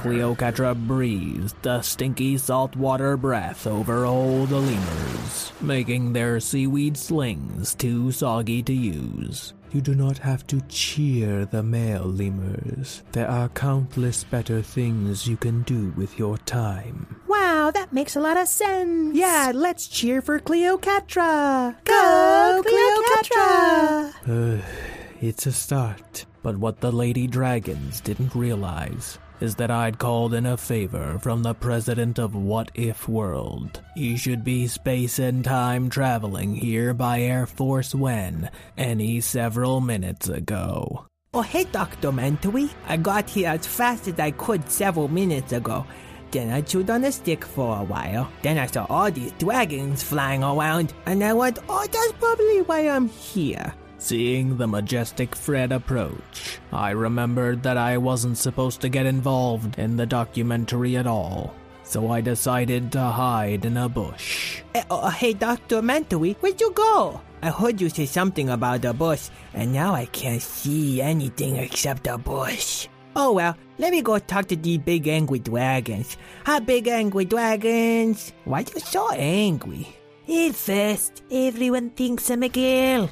Cleopatra 0.06 0.72
breathed 0.76 1.66
a 1.66 1.82
stinky 1.82 2.38
saltwater 2.38 3.16
breath 3.16 3.66
over 3.66 4.06
all 4.06 4.46
the 4.46 4.60
lemurs, 4.60 5.52
making 5.60 6.12
their 6.12 6.38
seaweed 6.38 6.96
slings 6.96 7.74
too 7.74 8.12
soggy 8.12 8.62
to 8.62 8.72
use. 8.72 9.52
You 9.72 9.80
do 9.80 9.96
not 9.96 10.18
have 10.18 10.46
to 10.46 10.60
cheer 10.68 11.44
the 11.44 11.64
male 11.64 12.04
lemurs. 12.04 13.02
There 13.10 13.28
are 13.28 13.48
countless 13.48 14.22
better 14.22 14.62
things 14.62 15.26
you 15.26 15.36
can 15.36 15.62
do 15.62 15.92
with 15.96 16.20
your 16.20 16.38
time. 16.38 17.20
Wow, 17.26 17.72
that 17.74 17.92
makes 17.92 18.14
a 18.14 18.20
lot 18.20 18.36
of 18.36 18.46
sense. 18.46 19.16
Yeah, 19.16 19.50
let's 19.52 19.88
cheer 19.88 20.22
for 20.22 20.38
Cleopatra. 20.38 21.78
Go, 21.82 22.62
Cleopatra. 22.64 24.14
Uh, 24.24 24.62
it's 25.20 25.46
a 25.46 25.52
start. 25.52 26.26
But 26.44 26.58
what 26.58 26.80
the 26.80 26.92
lady 26.92 27.26
dragons 27.26 28.00
didn't 28.00 28.36
realize 28.36 29.18
is 29.40 29.54
that 29.56 29.70
I'd 29.70 29.98
called 29.98 30.34
in 30.34 30.46
a 30.46 30.56
favor 30.56 31.18
from 31.20 31.42
the 31.42 31.54
president 31.54 32.18
of 32.18 32.34
What 32.34 32.70
If 32.74 33.08
World. 33.08 33.80
He 33.94 34.16
should 34.16 34.44
be 34.44 34.66
space 34.66 35.18
and 35.18 35.44
time 35.44 35.90
traveling 35.90 36.54
here 36.54 36.94
by 36.94 37.20
Air 37.20 37.46
Force 37.46 37.94
When 37.94 38.50
any 38.76 39.20
several 39.20 39.80
minutes 39.80 40.28
ago. 40.28 41.06
Oh, 41.34 41.42
hey, 41.42 41.64
Dr. 41.64 42.12
Mentally. 42.12 42.70
I 42.86 42.96
got 42.96 43.28
here 43.28 43.50
as 43.50 43.66
fast 43.66 44.08
as 44.08 44.18
I 44.18 44.30
could 44.30 44.70
several 44.70 45.08
minutes 45.08 45.52
ago. 45.52 45.84
Then 46.30 46.50
I 46.50 46.60
chewed 46.62 46.90
on 46.90 47.04
a 47.04 47.12
stick 47.12 47.44
for 47.44 47.78
a 47.78 47.84
while. 47.84 48.30
Then 48.42 48.58
I 48.58 48.66
saw 48.66 48.86
all 48.88 49.10
these 49.10 49.32
dragons 49.32 50.02
flying 50.02 50.42
around, 50.42 50.92
and 51.04 51.22
I 51.22 51.32
went, 51.34 51.58
oh, 51.68 51.86
that's 51.90 52.12
probably 52.12 52.62
why 52.62 52.88
I'm 52.88 53.08
here. 53.08 53.74
Seeing 54.06 54.56
the 54.56 54.68
majestic 54.68 55.34
Fred 55.34 55.72
approach, 55.72 56.60
I 56.70 56.90
remembered 56.90 57.64
that 57.64 57.76
I 57.76 57.98
wasn't 57.98 58.38
supposed 58.38 58.80
to 58.82 58.88
get 58.88 59.04
involved 59.04 59.80
in 59.80 59.96
the 59.96 60.06
documentary 60.06 60.96
at 60.96 61.08
all, 61.08 61.52
so 61.82 62.12
I 62.12 62.20
decided 62.20 62.92
to 62.92 63.02
hide 63.02 63.64
in 63.64 63.76
a 63.76 63.88
bush. 63.88 64.62
Eh, 64.76 64.84
oh, 64.92 65.10
hey, 65.10 65.32
Dr. 65.32 65.82
Mentally, 65.82 66.38
where'd 66.38 66.60
you 66.60 66.70
go? 66.70 67.20
I 67.42 67.50
heard 67.50 67.80
you 67.80 67.88
say 67.88 68.06
something 68.06 68.48
about 68.48 68.84
a 68.84 68.92
bush, 68.92 69.28
and 69.54 69.72
now 69.72 69.92
I 69.92 70.06
can't 70.06 70.40
see 70.40 71.02
anything 71.02 71.56
except 71.56 72.06
a 72.06 72.16
bush. 72.16 72.86
Oh 73.16 73.32
well, 73.32 73.56
let 73.78 73.90
me 73.90 74.02
go 74.02 74.20
talk 74.20 74.46
to 74.54 74.56
the 74.56 74.78
big 74.78 75.08
angry 75.08 75.40
dragons. 75.40 76.16
Hi, 76.44 76.60
big 76.60 76.86
angry 76.86 77.24
dragons. 77.24 78.32
Why 78.44 78.60
are 78.60 78.70
you 78.72 78.78
so 78.78 79.10
angry? 79.10 79.88
At 80.30 80.54
first, 80.54 81.24
everyone 81.28 81.90
thinks 81.90 82.30
I'm 82.30 82.44
a 82.44 82.48
girl. 82.48 83.10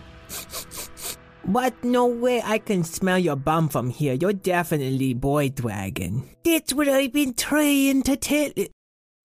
But 1.46 1.84
no 1.84 2.06
way 2.06 2.40
I 2.42 2.58
can 2.58 2.84
smell 2.84 3.18
your 3.18 3.36
bum 3.36 3.68
from 3.68 3.90
here. 3.90 4.14
You're 4.14 4.32
definitely 4.32 5.12
boy 5.12 5.50
dragon. 5.50 6.28
That's 6.42 6.72
what 6.72 6.88
I've 6.88 7.12
been 7.12 7.34
trying 7.34 8.02
to 8.04 8.16
tell. 8.16 8.50
You 8.56 8.68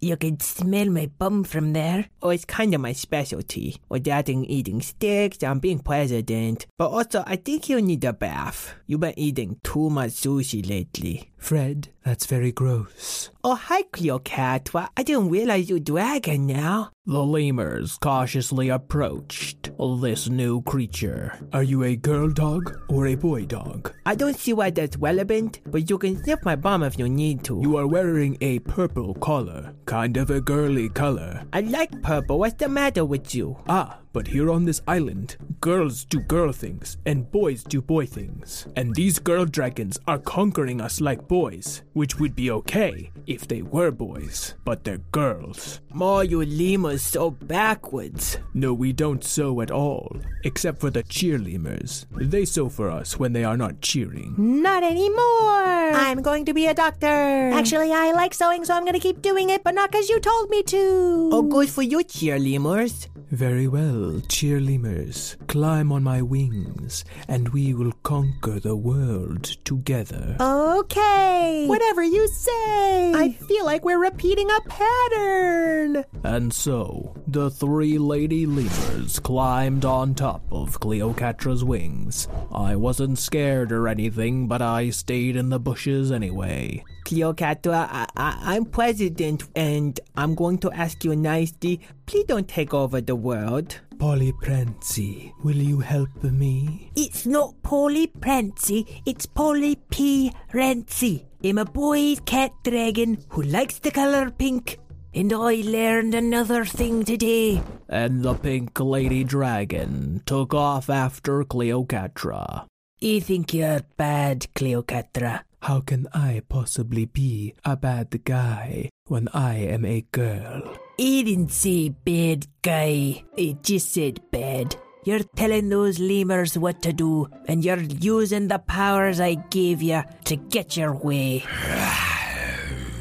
You 0.02 0.16
can 0.16 0.40
smell 0.40 0.90
my 0.90 1.08
bum 1.08 1.44
from 1.44 1.74
there. 1.74 2.08
Oh, 2.22 2.30
it's 2.30 2.46
kind 2.46 2.74
of 2.74 2.82
my 2.82 2.94
specialty. 2.94 3.78
Without 3.90 4.30
eating 4.30 4.82
sticks, 4.82 5.44
I'm 5.44 5.60
being 5.60 5.80
president. 5.80 6.68
But 6.78 6.90
also, 6.90 7.24
I 7.28 7.36
think 7.36 7.68
you 7.68 7.82
need 7.82 8.06
a 8.06 8.14
bath. 8.14 8.76
You've 8.88 9.02
been 9.02 9.20
eating 9.20 9.58
too 9.64 9.90
much 9.90 10.12
sushi 10.12 10.68
lately. 10.68 11.29
Fred, 11.40 11.90
that's 12.04 12.26
very 12.26 12.52
gross. 12.52 13.30
Oh, 13.44 13.56
hi, 13.56 13.84
Cleopatra. 13.84 14.90
I 14.96 15.04
didn't 15.04 15.30
realize 15.30 15.70
you're 15.70 15.80
dragon 15.80 16.46
now. 16.46 16.92
The 17.06 17.24
lemurs 17.24 17.98
cautiously 17.98 18.70
approached 18.70 19.72
this 20.02 20.30
new 20.30 20.62
creature. 20.64 21.40
Are 21.54 21.64
you 21.64 21.84
a 21.84 21.96
girl 21.96 22.30
dog 22.30 22.80
or 22.90 23.08
a 23.08 23.16
boy 23.16 23.46
dog? 23.46 23.94
I 24.06 24.16
don't 24.16 24.38
see 24.38 24.54
why 24.54 24.70
that's 24.70 24.98
relevant, 24.98 25.62
but 25.66 25.90
you 25.90 25.98
can 25.98 26.22
sniff 26.24 26.40
my 26.44 26.56
bum 26.56 26.84
if 26.84 27.00
you 27.00 27.10
need 27.10 27.44
to. 27.46 27.60
You 27.62 27.78
are 27.78 27.88
wearing 27.88 28.38
a 28.42 28.60
purple 28.60 29.14
collar, 29.16 29.74
kind 29.86 30.18
of 30.18 30.30
a 30.30 30.42
girly 30.42 30.90
color. 30.90 31.44
I 31.54 31.62
like 31.62 32.02
purple. 32.04 32.40
What's 32.40 32.56
the 32.56 32.70
matter 32.70 33.06
with 33.06 33.34
you? 33.34 33.58
Ah, 33.68 33.98
but 34.12 34.28
here 34.28 34.50
on 34.50 34.66
this 34.66 34.82
island, 34.88 35.38
girls 35.62 36.06
do 36.06 36.20
girl 36.20 36.52
things 36.52 36.98
and 37.06 37.32
boys 37.32 37.64
do 37.64 37.82
boy 37.82 38.06
things. 38.06 38.68
And 38.76 38.96
these 38.96 39.20
girl 39.20 39.46
dragons 39.46 40.00
are 40.08 40.18
conquering 40.18 40.82
us 40.82 41.00
like 41.02 41.28
boys, 41.28 41.84
which 41.94 42.20
would 42.20 42.36
be 42.36 42.52
okay 42.52 43.12
if 43.28 43.48
they 43.48 43.62
were 43.62 43.92
boys, 43.92 44.56
but 44.66 44.84
they're 44.84 45.06
girls. 45.12 45.82
More 45.94 46.24
you 46.24 46.44
lemurs 46.44 47.02
so 47.02 47.32
backwards. 47.32 48.38
No, 48.54 48.74
we 48.74 48.94
don't 48.94 49.24
sew 49.24 49.62
at 49.62 49.72
all, 49.72 50.18
except 50.44 50.80
for 50.80 50.90
the 50.90 51.04
cheer 51.04 51.38
lemurs. 51.38 52.06
They 52.12 52.46
sew 52.46 52.70
for 52.70 52.90
us 52.90 53.20
when 53.20 53.34
they 53.34 53.44
are 53.44 53.58
not 53.58 53.82
cheering. 53.82 54.36
Not 54.38 54.84
anymore. 54.84 55.94
I'm 55.94 56.22
going 56.22 56.46
to 56.46 56.54
be 56.54 56.68
a 56.68 56.74
doctor. 56.74 57.52
Actually, 57.54 57.92
I 57.92 58.12
like 58.12 58.34
sewing, 58.34 58.66
so 58.66 58.74
I'm 58.74 58.86
gonna 58.86 59.00
keep 59.00 59.22
doing 59.22 59.50
it, 59.50 59.64
but 59.64 59.76
not 59.76 59.92
because 59.92 60.10
you 60.10 60.20
told 60.20 60.50
me 60.50 60.64
to. 60.64 61.30
Oh, 61.34 61.42
good 61.44 61.70
for 61.70 61.84
you, 61.84 62.04
cheer 62.04 62.40
lemurs. 62.40 63.08
Very 63.32 63.68
well, 63.68 63.99
cheer 64.28 64.60
lemurs. 64.60 65.38
Climb 65.48 65.92
on 65.92 66.04
my 66.04 66.22
wings, 66.22 67.06
and 67.28 67.50
we 67.50 67.74
will 67.74 67.92
conquer 68.04 68.60
the 68.60 68.76
world 68.76 69.44
together. 69.66 70.36
Okay. 70.40 71.66
Whatever 71.68 72.04
you 72.04 72.28
say. 72.28 73.14
I 73.14 73.32
feel 73.48 73.66
like 73.66 73.84
we're 73.86 74.02
repeating 74.02 74.50
a 74.50 74.62
pattern. 74.62 76.06
And 76.24 76.54
so, 76.54 77.16
the 77.28 77.50
three 77.50 77.98
lady 77.98 78.46
lemurs 78.46 79.20
climbed 79.20 79.86
on 79.86 80.16
top 80.16 80.44
of 80.52 80.80
Cleopatra's 80.80 81.64
wings. 81.64 82.28
I 82.52 82.76
wasn't 82.76 83.20
scared 83.20 83.72
or 83.72 83.88
anything, 83.88 84.48
but 84.48 84.62
I 84.62 84.90
stayed 84.90 85.36
in 85.36 85.50
the 85.50 85.60
bushes 85.60 86.12
anyway. 86.12 86.84
Cleopatra, 87.10 87.90
I, 87.92 88.06
I, 88.16 88.54
I'm 88.54 88.66
president, 88.66 89.42
and 89.56 90.00
I'm 90.16 90.36
going 90.36 90.60
to 90.60 90.72
ask 90.72 91.04
you 91.04 91.16
nicely. 91.16 91.82
Please 92.06 92.26
don't 92.26 92.48
take 92.48 92.72
over 92.72 93.02
the 93.02 93.16
world. 93.16 93.80
Polly 93.98 94.32
Prancy, 94.32 95.34
will 95.44 95.56
you 95.56 95.80
help 95.80 96.22
me? 96.22 96.92
It's 96.96 97.26
not 97.26 97.64
Polly 97.64 98.06
Prancy, 98.06 99.02
it's 99.08 99.26
Polly 99.26 99.78
P. 99.90 100.32
Rancy. 100.54 101.26
I'm 101.44 101.58
a 101.58 101.66
boy 101.66 102.16
cat 102.26 102.52
dragon 102.64 103.18
who 103.30 103.42
likes 103.42 103.80
the 103.80 103.90
color 103.90 104.30
pink. 104.30 104.78
And 105.12 105.34
I 105.34 105.64
learned 105.66 106.14
another 106.14 106.64
thing 106.64 107.06
today. 107.06 107.64
And 107.88 108.22
the 108.22 108.36
pink 108.36 108.80
lady 108.80 109.24
dragon 109.24 110.22
took 110.28 110.54
off 110.54 110.92
after 110.92 111.44
Cleopatra. 111.44 112.68
You 113.00 113.20
think 113.20 113.56
you're 113.56 113.82
bad, 113.98 114.46
Cleopatra. 114.54 115.44
How 115.62 115.82
can 115.82 116.08
I 116.14 116.42
possibly 116.48 117.06
be 117.06 117.54
a 117.66 117.76
bad 117.76 118.24
guy 118.24 118.90
when 119.08 119.28
I 119.34 119.56
am 119.56 119.86
a 119.86 120.02
girl? 120.12 120.78
I 121.00 121.24
didn't 121.24 121.52
say 121.52 121.90
bad 121.90 122.48
guy. 122.62 123.24
I 123.38 123.58
just 123.62 123.94
said 123.94 124.22
bad. 124.32 124.76
You're 125.04 125.24
telling 125.36 125.70
those 125.70 126.00
lemurs 126.00 126.58
what 126.58 126.82
to 126.84 126.94
do, 126.94 127.28
and 127.48 127.64
you're 127.64 127.82
using 127.82 128.48
the 128.48 128.60
powers 128.60 129.20
I 129.20 129.36
gave 129.36 129.82
you 129.82 130.04
to 130.26 130.36
get 130.36 130.78
your 130.78 130.94
way. 130.94 131.44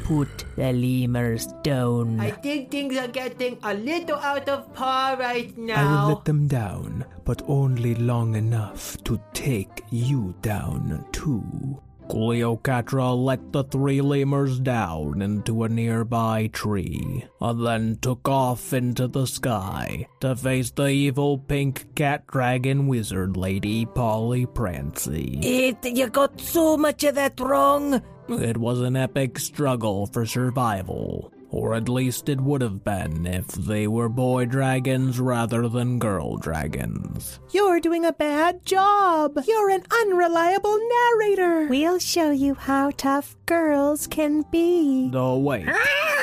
put 0.09 0.43
the 0.55 0.73
lemurs 0.73 1.45
down. 1.61 2.19
I 2.19 2.31
think 2.31 2.71
things 2.71 2.97
are 2.97 3.07
getting 3.07 3.59
a 3.61 3.73
little 3.75 4.17
out 4.17 4.49
of 4.49 4.73
par 4.73 5.17
right 5.17 5.55
now. 5.55 5.77
I 5.77 6.01
will 6.07 6.15
let 6.15 6.25
them 6.25 6.47
down, 6.47 7.05
but 7.25 7.43
only 7.47 7.93
long 7.95 8.35
enough 8.35 8.97
to 9.03 9.21
take 9.33 9.83
you 9.91 10.33
down 10.41 11.05
too. 11.11 11.79
Cleopatra 12.09 13.13
let 13.13 13.53
the 13.53 13.63
three 13.63 14.01
lemurs 14.01 14.59
down 14.59 15.21
into 15.21 15.63
a 15.63 15.69
nearby 15.69 16.47
tree, 16.47 17.23
and 17.39 17.65
then 17.65 17.97
took 18.01 18.27
off 18.27 18.73
into 18.73 19.07
the 19.07 19.27
sky 19.27 20.07
to 20.19 20.35
face 20.35 20.71
the 20.71 20.87
evil 20.87 21.37
pink 21.37 21.93
cat 21.95 22.25
dragon 22.27 22.87
wizard 22.87 23.37
lady 23.37 23.85
Polly 23.85 24.47
Prancy. 24.47 25.39
It, 25.43 25.85
you 25.85 26.09
got 26.09 26.41
so 26.41 26.75
much 26.75 27.03
of 27.03 27.15
that 27.15 27.39
wrong. 27.39 28.01
It 28.27 28.57
was 28.57 28.81
an 28.81 28.95
epic 28.95 29.37
struggle 29.39 30.07
for 30.07 30.25
survival, 30.25 31.31
or 31.51 31.73
at 31.73 31.89
least 31.89 32.29
it 32.29 32.39
would 32.39 32.61
have 32.61 32.83
been 32.83 33.25
if 33.25 33.47
they 33.47 33.87
were 33.87 34.09
boy 34.09 34.45
dragons 34.45 35.19
rather 35.19 35.67
than 35.67 35.99
girl 35.99 36.37
dragons. 36.37 37.39
You're 37.51 37.79
doing 37.79 38.05
a 38.05 38.13
bad 38.13 38.65
job. 38.65 39.37
You're 39.47 39.69
an 39.69 39.83
unreliable 39.91 40.77
narrator. 40.77 41.67
We'll 41.67 41.99
show 41.99 42.31
you 42.31 42.53
how 42.53 42.91
tough 42.91 43.35
girls 43.45 44.05
can 44.07 44.43
be. 44.51 45.09
No, 45.09 45.37
wait. 45.37 45.67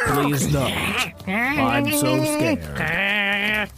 Please 0.06 0.46
don't. 0.52 0.72
I'm 1.28 1.90
so 1.90 2.24
scared. 2.24 3.70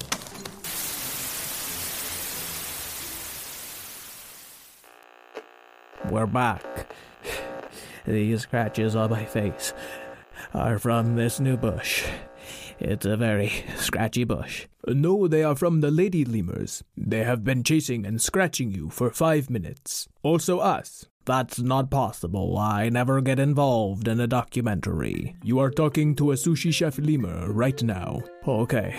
We're 6.11 6.27
back. 6.27 6.63
These 8.07 8.43
scratches 8.43 8.97
on 8.97 9.11
my 9.11 9.25
face 9.25 9.75
are 10.55 10.79
from 10.79 11.17
this 11.17 11.41
new 11.41 11.57
bush. 11.57 12.07
It's 12.79 13.07
a 13.07 13.17
very 13.17 13.65
scratchy 13.77 14.25
bush. 14.25 14.69
No, 14.87 15.27
they 15.27 15.43
are 15.43 15.57
from 15.57 15.81
the 15.81 15.91
lady 15.91 16.25
lemurs. 16.25 16.83
They 16.97 17.25
have 17.25 17.45
been 17.45 17.65
chasing 17.65 18.07
and 18.07 18.21
scratching 18.21 18.71
you 18.71 18.89
for 18.89 19.11
five 19.11 19.51
minutes. 19.51 20.09
Also 20.23 20.59
us. 20.59 21.07
That's 21.25 21.59
not 21.59 21.91
possible. 21.91 22.57
I 22.57 22.89
never 22.89 23.21
get 23.21 23.39
involved 23.39 24.09
in 24.09 24.19
a 24.19 24.27
documentary. 24.27 25.37
You 25.43 25.59
are 25.59 25.71
talking 25.71 26.15
to 26.15 26.33
a 26.33 26.37
sushi 26.37 26.73
chef 26.73 26.99
lemur 26.99 27.53
right 27.53 27.83
now. 27.83 28.23
Okay. 28.47 28.97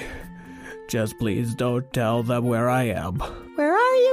Just 0.90 1.18
please 1.18 1.56
don't 1.56 1.92
tell 1.92 2.22
them 2.22 2.46
where 2.46 2.70
I 2.70 2.84
am. 2.84 3.24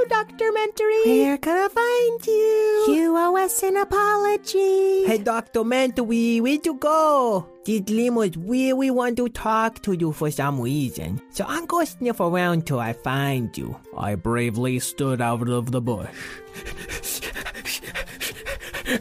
Where 0.07 0.19
are 0.19 0.25
you, 0.25 0.37
Dr. 0.37 0.51
Mentory? 0.51 1.05
Where 1.05 1.37
can 1.37 1.57
I 1.57 1.67
find 1.67 2.27
you? 2.27 2.95
You 2.95 3.17
owe 3.17 3.37
us 3.37 3.63
an 3.63 3.77
apology. 3.77 5.05
Hey, 5.05 5.17
Dr. 5.17 5.63
Mentally, 5.63 6.39
where 6.39 6.57
to 6.59 6.75
go? 6.75 7.47
These 7.65 7.89
lemurs 7.89 8.37
really 8.37 8.89
want 8.91 9.17
to 9.17 9.27
talk 9.29 9.81
to 9.83 9.93
you 9.93 10.13
for 10.13 10.31
some 10.31 10.61
reason. 10.61 11.21
So 11.31 11.45
I'm 11.47 11.65
gonna 11.65 11.85
sniff 11.85 12.19
around 12.19 12.65
till 12.65 12.79
I 12.79 12.93
find 12.93 13.55
you. 13.57 13.77
I 13.97 14.15
bravely 14.15 14.79
stood 14.79 15.21
out 15.21 15.49
of 15.49 15.71
the 15.71 15.81
bush 15.81 16.09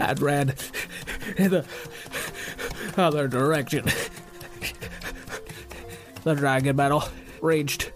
and 0.01 0.21
ran 0.21 0.55
in 1.37 1.51
the 1.51 1.65
other 2.97 3.29
direction. 3.29 3.85
The 6.25 6.35
dragon 6.35 6.75
battle 6.75 7.05
raged 7.41 7.93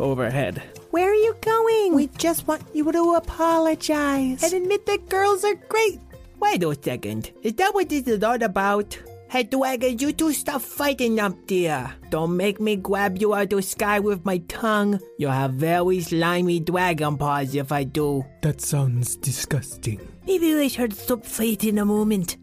overhead. 0.00 0.62
Where 0.92 1.10
are 1.10 1.14
you 1.14 1.34
going? 1.40 1.94
We 1.94 2.08
just 2.18 2.46
want 2.46 2.64
you 2.74 2.92
to 2.92 3.14
apologize 3.14 4.42
and 4.42 4.52
admit 4.52 4.84
that 4.84 5.08
girls 5.08 5.42
are 5.42 5.54
great. 5.54 5.98
Wait 6.38 6.62
a 6.62 6.74
second. 6.82 7.30
Is 7.42 7.54
that 7.54 7.72
what 7.72 7.88
this 7.88 8.06
is 8.06 8.22
all 8.22 8.42
about? 8.42 8.98
Hey, 9.30 9.44
Dragon, 9.44 9.98
you 9.98 10.12
two 10.12 10.34
stop 10.34 10.60
fighting 10.60 11.18
up 11.18 11.34
there. 11.46 11.94
Don't 12.10 12.36
make 12.36 12.60
me 12.60 12.76
grab 12.76 13.16
you 13.16 13.34
out 13.34 13.44
of 13.44 13.48
the 13.48 13.62
sky 13.62 14.00
with 14.00 14.26
my 14.26 14.36
tongue. 14.48 15.00
You'll 15.16 15.30
have 15.30 15.54
very 15.54 16.00
slimy 16.00 16.60
dragon 16.60 17.16
paws 17.16 17.54
if 17.54 17.72
I 17.72 17.84
do. 17.84 18.26
That 18.42 18.60
sounds 18.60 19.16
disgusting. 19.16 19.98
Maybe 20.26 20.54
we 20.54 20.68
should 20.68 20.92
stop 20.92 21.24
fighting 21.24 21.78
a 21.78 21.86
moment. 21.86 22.36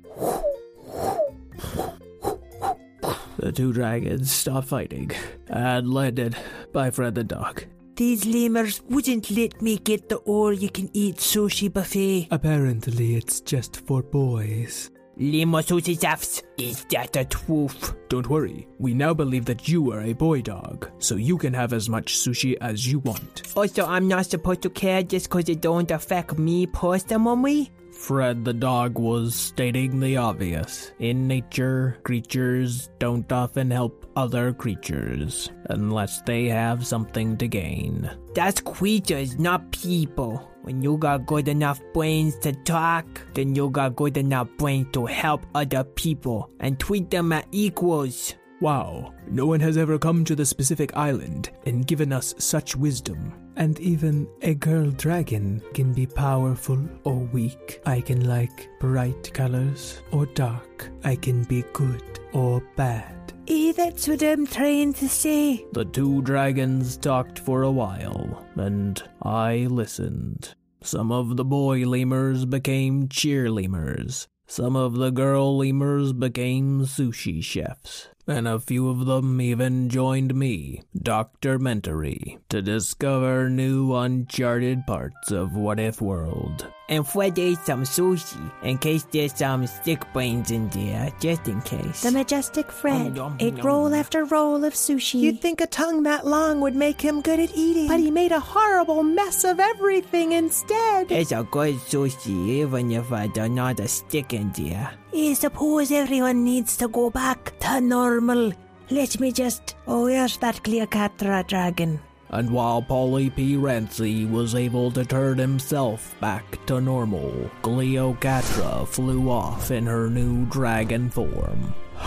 The 3.37 3.51
two 3.53 3.73
dragons 3.73 4.31
stopped 4.31 4.69
fighting 4.69 5.11
and 5.47 5.93
landed 5.93 6.35
by 6.73 6.89
Fred 6.89 7.13
the 7.13 7.23
dog. 7.23 7.65
These 7.99 8.25
lemurs 8.25 8.81
wouldn't 8.87 9.29
let 9.29 9.61
me 9.61 9.77
get 9.77 10.07
the 10.07 10.15
all-you-can-eat 10.19 11.17
sushi 11.17 11.67
buffet. 11.67 12.29
Apparently, 12.31 13.17
it's 13.17 13.41
just 13.41 13.85
for 13.85 14.01
boys. 14.01 14.89
Limo 15.17 15.59
sushi 15.59 15.99
chefs, 15.99 16.41
is 16.57 16.85
that 16.91 17.11
the 17.11 17.25
truth? 17.25 17.93
Don't 18.07 18.29
worry, 18.29 18.69
we 18.77 18.93
now 18.93 19.13
believe 19.13 19.43
that 19.43 19.67
you 19.67 19.91
are 19.91 19.99
a 19.99 20.13
boy 20.13 20.41
dog, 20.41 20.89
so 20.99 21.17
you 21.17 21.37
can 21.37 21.53
have 21.53 21.73
as 21.73 21.89
much 21.89 22.17
sushi 22.17 22.55
as 22.61 22.89
you 22.89 22.99
want. 22.99 23.43
Also, 23.57 23.85
I'm 23.85 24.07
not 24.07 24.27
supposed 24.27 24.61
to 24.61 24.69
care 24.69 25.03
just 25.03 25.29
cause 25.29 25.49
it 25.49 25.59
don't 25.59 25.91
affect 25.91 26.39
me 26.39 26.67
personally? 26.67 27.69
Fred 27.91 28.45
the 28.45 28.53
dog 28.53 28.97
was 28.97 29.35
stating 29.35 29.99
the 29.99 30.15
obvious. 30.15 30.93
In 30.99 31.27
nature, 31.27 31.97
creatures 32.03 32.89
don't 32.97 33.29
often 33.29 33.69
help 33.69 33.98
other 34.15 34.53
creatures 34.53 35.51
unless 35.69 36.21
they 36.21 36.45
have 36.45 36.85
something 36.85 37.37
to 37.37 37.47
gain. 37.47 38.09
That's 38.33 38.61
creatures, 38.61 39.39
not 39.39 39.71
people. 39.71 40.45
When 40.63 40.81
you 40.81 40.97
got 40.97 41.25
good 41.25 41.47
enough 41.47 41.81
brains 41.93 42.37
to 42.39 42.51
talk, 42.51 43.05
then 43.33 43.55
you 43.55 43.69
got 43.69 43.95
good 43.95 44.17
enough 44.17 44.47
brains 44.57 44.87
to 44.93 45.05
help 45.05 45.45
other 45.55 45.83
people 45.83 46.49
and 46.59 46.79
treat 46.79 47.09
them 47.09 47.31
as 47.31 47.45
equals. 47.51 48.35
Wow, 48.61 49.13
no 49.25 49.45
one 49.45 49.61
has 49.61 49.77
ever 49.77 49.97
come 49.97 50.25
to 50.25 50.35
the 50.35 50.45
specific 50.45 50.95
island 50.97 51.49
and 51.65 51.87
given 51.87 52.11
us 52.11 52.35
such 52.39 52.75
wisdom. 52.75 53.33
And 53.55 53.79
even 53.79 54.27
a 54.41 54.53
girl 54.53 54.91
dragon 54.91 55.61
can 55.73 55.93
be 55.93 56.05
powerful 56.05 56.79
or 57.05 57.19
weak. 57.19 57.81
I 57.85 58.01
can 58.01 58.27
like 58.27 58.69
bright 58.79 59.33
colors 59.33 60.01
or 60.11 60.25
dark. 60.27 60.89
I 61.05 61.15
can 61.15 61.43
be 61.45 61.63
good 61.71 62.03
or 62.33 62.61
bad. 62.75 63.33
Eh, 63.49 63.73
that's 63.75 64.07
what 64.07 64.21
I'm 64.21 64.45
trying 64.45 64.93
to 64.93 65.09
say. 65.09 65.65
The 65.73 65.85
two 65.85 66.21
dragons 66.21 66.97
talked 66.97 67.39
for 67.39 67.63
a 67.63 67.71
while, 67.71 68.45
and 68.55 69.01
I 69.23 69.67
listened. 69.69 70.53
Some 70.83 71.11
of 71.11 71.35
the 71.35 71.45
boy 71.45 71.85
lemurs 71.85 72.45
became 72.45 73.09
cheer 73.09 73.49
lemurs. 73.49 74.27
Some 74.47 74.75
of 74.75 74.95
the 74.95 75.09
girl 75.09 75.57
lemurs 75.57 76.13
became 76.13 76.81
sushi 76.81 77.43
chefs. 77.43 78.09
And 78.27 78.47
a 78.47 78.59
few 78.59 78.87
of 78.89 79.07
them 79.07 79.41
even 79.41 79.89
joined 79.89 80.35
me, 80.35 80.83
Dr. 80.95 81.57
Mentory, 81.57 82.37
to 82.49 82.61
discover 82.61 83.49
new 83.49 83.95
uncharted 83.95 84.85
parts 84.85 85.31
of 85.31 85.55
What 85.55 85.79
If 85.79 85.99
World. 85.99 86.67
And 86.89 87.07
Fred 87.07 87.37
ate 87.37 87.59
some 87.59 87.83
sushi 87.83 88.41
in 88.63 88.79
case 88.79 89.05
there's 89.11 89.35
some 89.35 89.67
stick 89.67 90.01
brains 90.11 90.49
in 90.49 90.69
there, 90.69 91.13
just 91.19 91.47
in 91.47 91.61
case. 91.61 92.01
The 92.01 92.11
majestic 92.11 92.71
Fred 92.71 93.15
Yum, 93.15 93.15
yum, 93.15 93.37
ate 93.39 93.57
yum. 93.57 93.65
roll 93.65 93.93
after 93.93 94.25
roll 94.25 94.63
of 94.65 94.73
sushi. 94.73 95.21
You'd 95.21 95.39
think 95.39 95.61
a 95.61 95.67
tongue 95.67 96.01
that 96.03 96.25
long 96.25 96.61
would 96.61 96.75
make 96.75 96.99
him 96.99 97.21
good 97.21 97.39
at 97.39 97.55
eating, 97.55 97.87
but 97.87 97.99
he 97.99 98.09
made 98.09 98.31
a 98.31 98.39
horrible 98.39 99.03
mess 99.03 99.43
of 99.43 99.59
everything 99.59 100.31
instead. 100.31 101.11
It's 101.11 101.31
a 101.31 101.43
good 101.43 101.75
sushi, 101.75 102.49
even 102.65 102.91
if 102.91 103.11
I 103.11 103.27
don't 103.27 103.53
know 103.53 103.71
the 103.71 103.87
stick 103.87 104.33
in 104.33 104.51
there. 104.53 104.89
I 105.13 105.33
suppose 105.33 105.91
everyone 105.91 106.43
needs 106.43 106.75
to 106.77 106.87
go 106.87 107.11
back 107.11 107.53
to 107.59 107.81
normal. 107.81 108.51
Let 108.89 109.19
me 109.19 109.31
just. 109.31 109.75
Oh, 109.87 110.05
where's 110.05 110.37
that 110.37 110.63
Cleopatra 110.63 111.45
dragon? 111.47 111.99
And 112.31 112.51
while 112.51 112.81
Polly 112.81 113.31
P. 113.31 113.55
Rancy 113.57 114.25
was 114.25 114.53
able 114.53 114.91
to 114.91 115.03
turn 115.03 115.39
himself 115.39 116.15
back 116.19 116.63
to 116.67 116.79
normal, 116.79 117.49
Cleopatra 117.63 118.85
flew 118.85 119.29
off 119.31 119.71
in 119.71 119.87
her 119.87 120.09
new 120.09 120.45
dragon 120.45 121.09
form. 121.09 121.73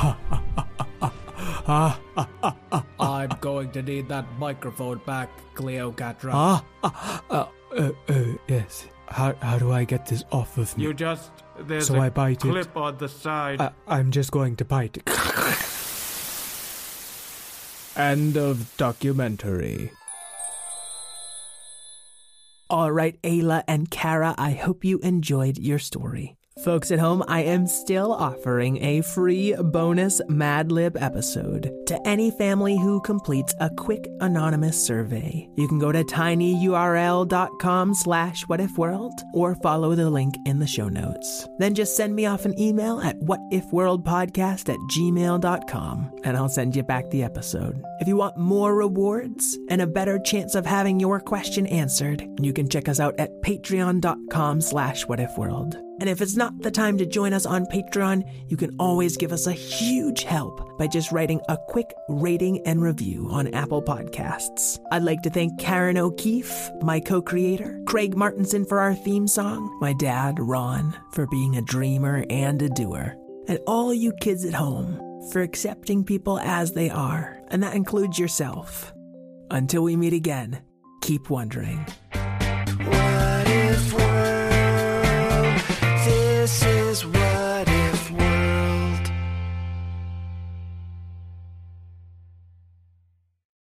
I'm 1.67 3.29
going 3.41 3.71
to 3.73 3.83
need 3.83 4.09
that 4.09 4.27
microphone 4.39 5.01
back, 5.05 5.29
Cleopatra. 5.55 6.31
Ah, 6.35 6.65
ah, 6.85 7.23
uh, 7.31 7.47
uh, 7.77 7.91
uh, 8.09 8.25
yes. 8.49 8.87
How, 9.09 9.35
how 9.43 9.59
do 9.59 9.73
I 9.73 9.85
get 9.85 10.07
this 10.07 10.25
off 10.33 10.57
of 10.57 10.77
me? 10.79 10.85
You 10.85 10.95
just 10.95 11.33
there's 11.59 11.89
So 11.89 11.97
a 11.97 12.01
I 12.01 12.11
bite 12.11 12.45
it. 12.45 12.49
clip 12.49 12.77
on 12.77 12.97
the 12.97 13.09
side. 13.09 13.61
I, 13.61 13.73
I'm 13.87 14.11
just 14.11 14.31
going 14.31 14.57
to 14.57 14.65
bite 14.65 14.97
it. 14.97 15.09
End 17.97 18.37
of 18.39 18.75
documentary. 18.79 19.91
All 22.73 22.91
right, 22.91 23.21
Ayla 23.21 23.65
and 23.69 23.91
Kara, 23.91 24.35
I 24.39 24.53
hope 24.53 24.83
you 24.83 24.99
enjoyed 25.01 25.59
your 25.59 25.79
story. 25.79 26.39
Folks 26.63 26.93
at 26.93 27.01
home, 27.01 27.25
I 27.27 27.43
am 27.43 27.67
still 27.67 28.13
offering 28.13 28.81
a 28.85 29.01
free 29.01 29.53
bonus 29.73 30.21
Mad 30.29 30.71
Lib 30.71 30.97
episode 30.97 31.73
to 31.87 31.99
any 32.07 32.31
family 32.31 32.79
who 32.79 33.01
completes 33.01 33.53
a 33.59 33.69
quick 33.69 34.09
anonymous 34.21 34.87
survey. 34.87 35.49
You 35.57 35.67
can 35.67 35.81
go 35.81 35.91
to 35.91 36.05
tinyurl.com 36.05 37.95
slash 37.95 38.45
whatifworld 38.45 39.11
or 39.35 39.57
follow 39.57 39.97
the 39.97 40.09
link 40.09 40.37
in 40.47 40.61
the 40.61 40.67
show 40.69 40.89
notes. 40.89 41.49
Then 41.59 41.75
just 41.75 41.97
send 41.97 42.15
me 42.15 42.27
off 42.27 42.45
an 42.45 42.59
email 42.61 43.01
at 43.01 43.19
whatifworldpodcast 43.19 44.69
at 44.69 44.79
gmail.com 44.97 46.21
and 46.23 46.37
I'll 46.37 46.49
send 46.49 46.77
you 46.77 46.85
back 46.85 47.11
the 47.11 47.25
episode. 47.25 47.83
If 47.99 48.07
you 48.07 48.15
want 48.15 48.37
more 48.37 48.77
rewards 48.77 49.59
and 49.69 49.83
a 49.83 49.87
better 49.87 50.21
chance 50.21 50.55
of 50.55 50.65
having 50.65 51.01
your 51.01 51.19
question 51.19 51.67
answered, 51.67 52.25
you 52.41 52.53
can 52.53 52.69
check 52.69 52.89
us 52.89 53.01
out 53.01 53.19
at 53.19 53.31
patreon.com 53.43 54.61
slash 54.61 55.07
whatifworld. 55.07 55.92
And 56.01 56.09
if 56.09 56.21
it's 56.21 56.37
not 56.37 56.59
the 56.61 56.71
time 56.71 56.99
to 56.99 57.07
join 57.07 57.33
us 57.33 57.47
on 57.47 57.67
Patreon, 57.67 58.23
you 58.49 58.57
can 58.57 58.75
always 58.79 59.17
give 59.17 59.33
us 59.33 59.47
a 59.47 59.53
huge 59.53 60.25
help 60.25 60.79
by 60.79 60.87
just 60.87 61.13
writing 61.13 61.41
a 61.49 61.59
quick 61.69 61.93
rating 62.09 62.67
and 62.67 62.83
review 62.83 63.29
on 63.31 63.53
Apple 63.55 63.83
Podcasts. 63.83 64.81
I'd 64.91 65.05
like 65.05 65.23
to 65.23 65.31
thank 65.31 65.61
Karen 65.61 65.99
O'Keefe, 65.99 66.71
my 66.81 66.99
co 66.99 67.23
creator, 67.23 67.81
Craig 67.87 68.17
Martinson 68.17 68.65
for 68.65 68.81
our 68.81 68.95
theme 68.95 69.29
song, 69.29 69.79
my 69.81 69.93
dad, 69.93 70.39
Ron, 70.39 70.97
for 71.13 71.27
being 71.29 71.57
a 71.57 71.63
dreamer 71.63 72.25
and 72.31 72.61
a 72.63 72.69
doer, 72.69 73.15
and 73.47 73.59
all 73.67 73.95
you 73.95 74.13
kids 74.21 74.45
at 74.45 74.55
home 74.55 74.99
for 75.31 75.41
accepting 75.41 76.05
people 76.05 76.39
as 76.41 76.73
they 76.73 76.91
are, 76.91 77.41
and 77.49 77.63
that 77.63 77.77
includes 77.77 78.19
yourself. 78.19 78.93
Until 79.51 79.83
we 79.83 79.97
meet 79.97 80.15
again, 80.15 80.63
keep 81.03 81.31
wondering. 81.31 81.87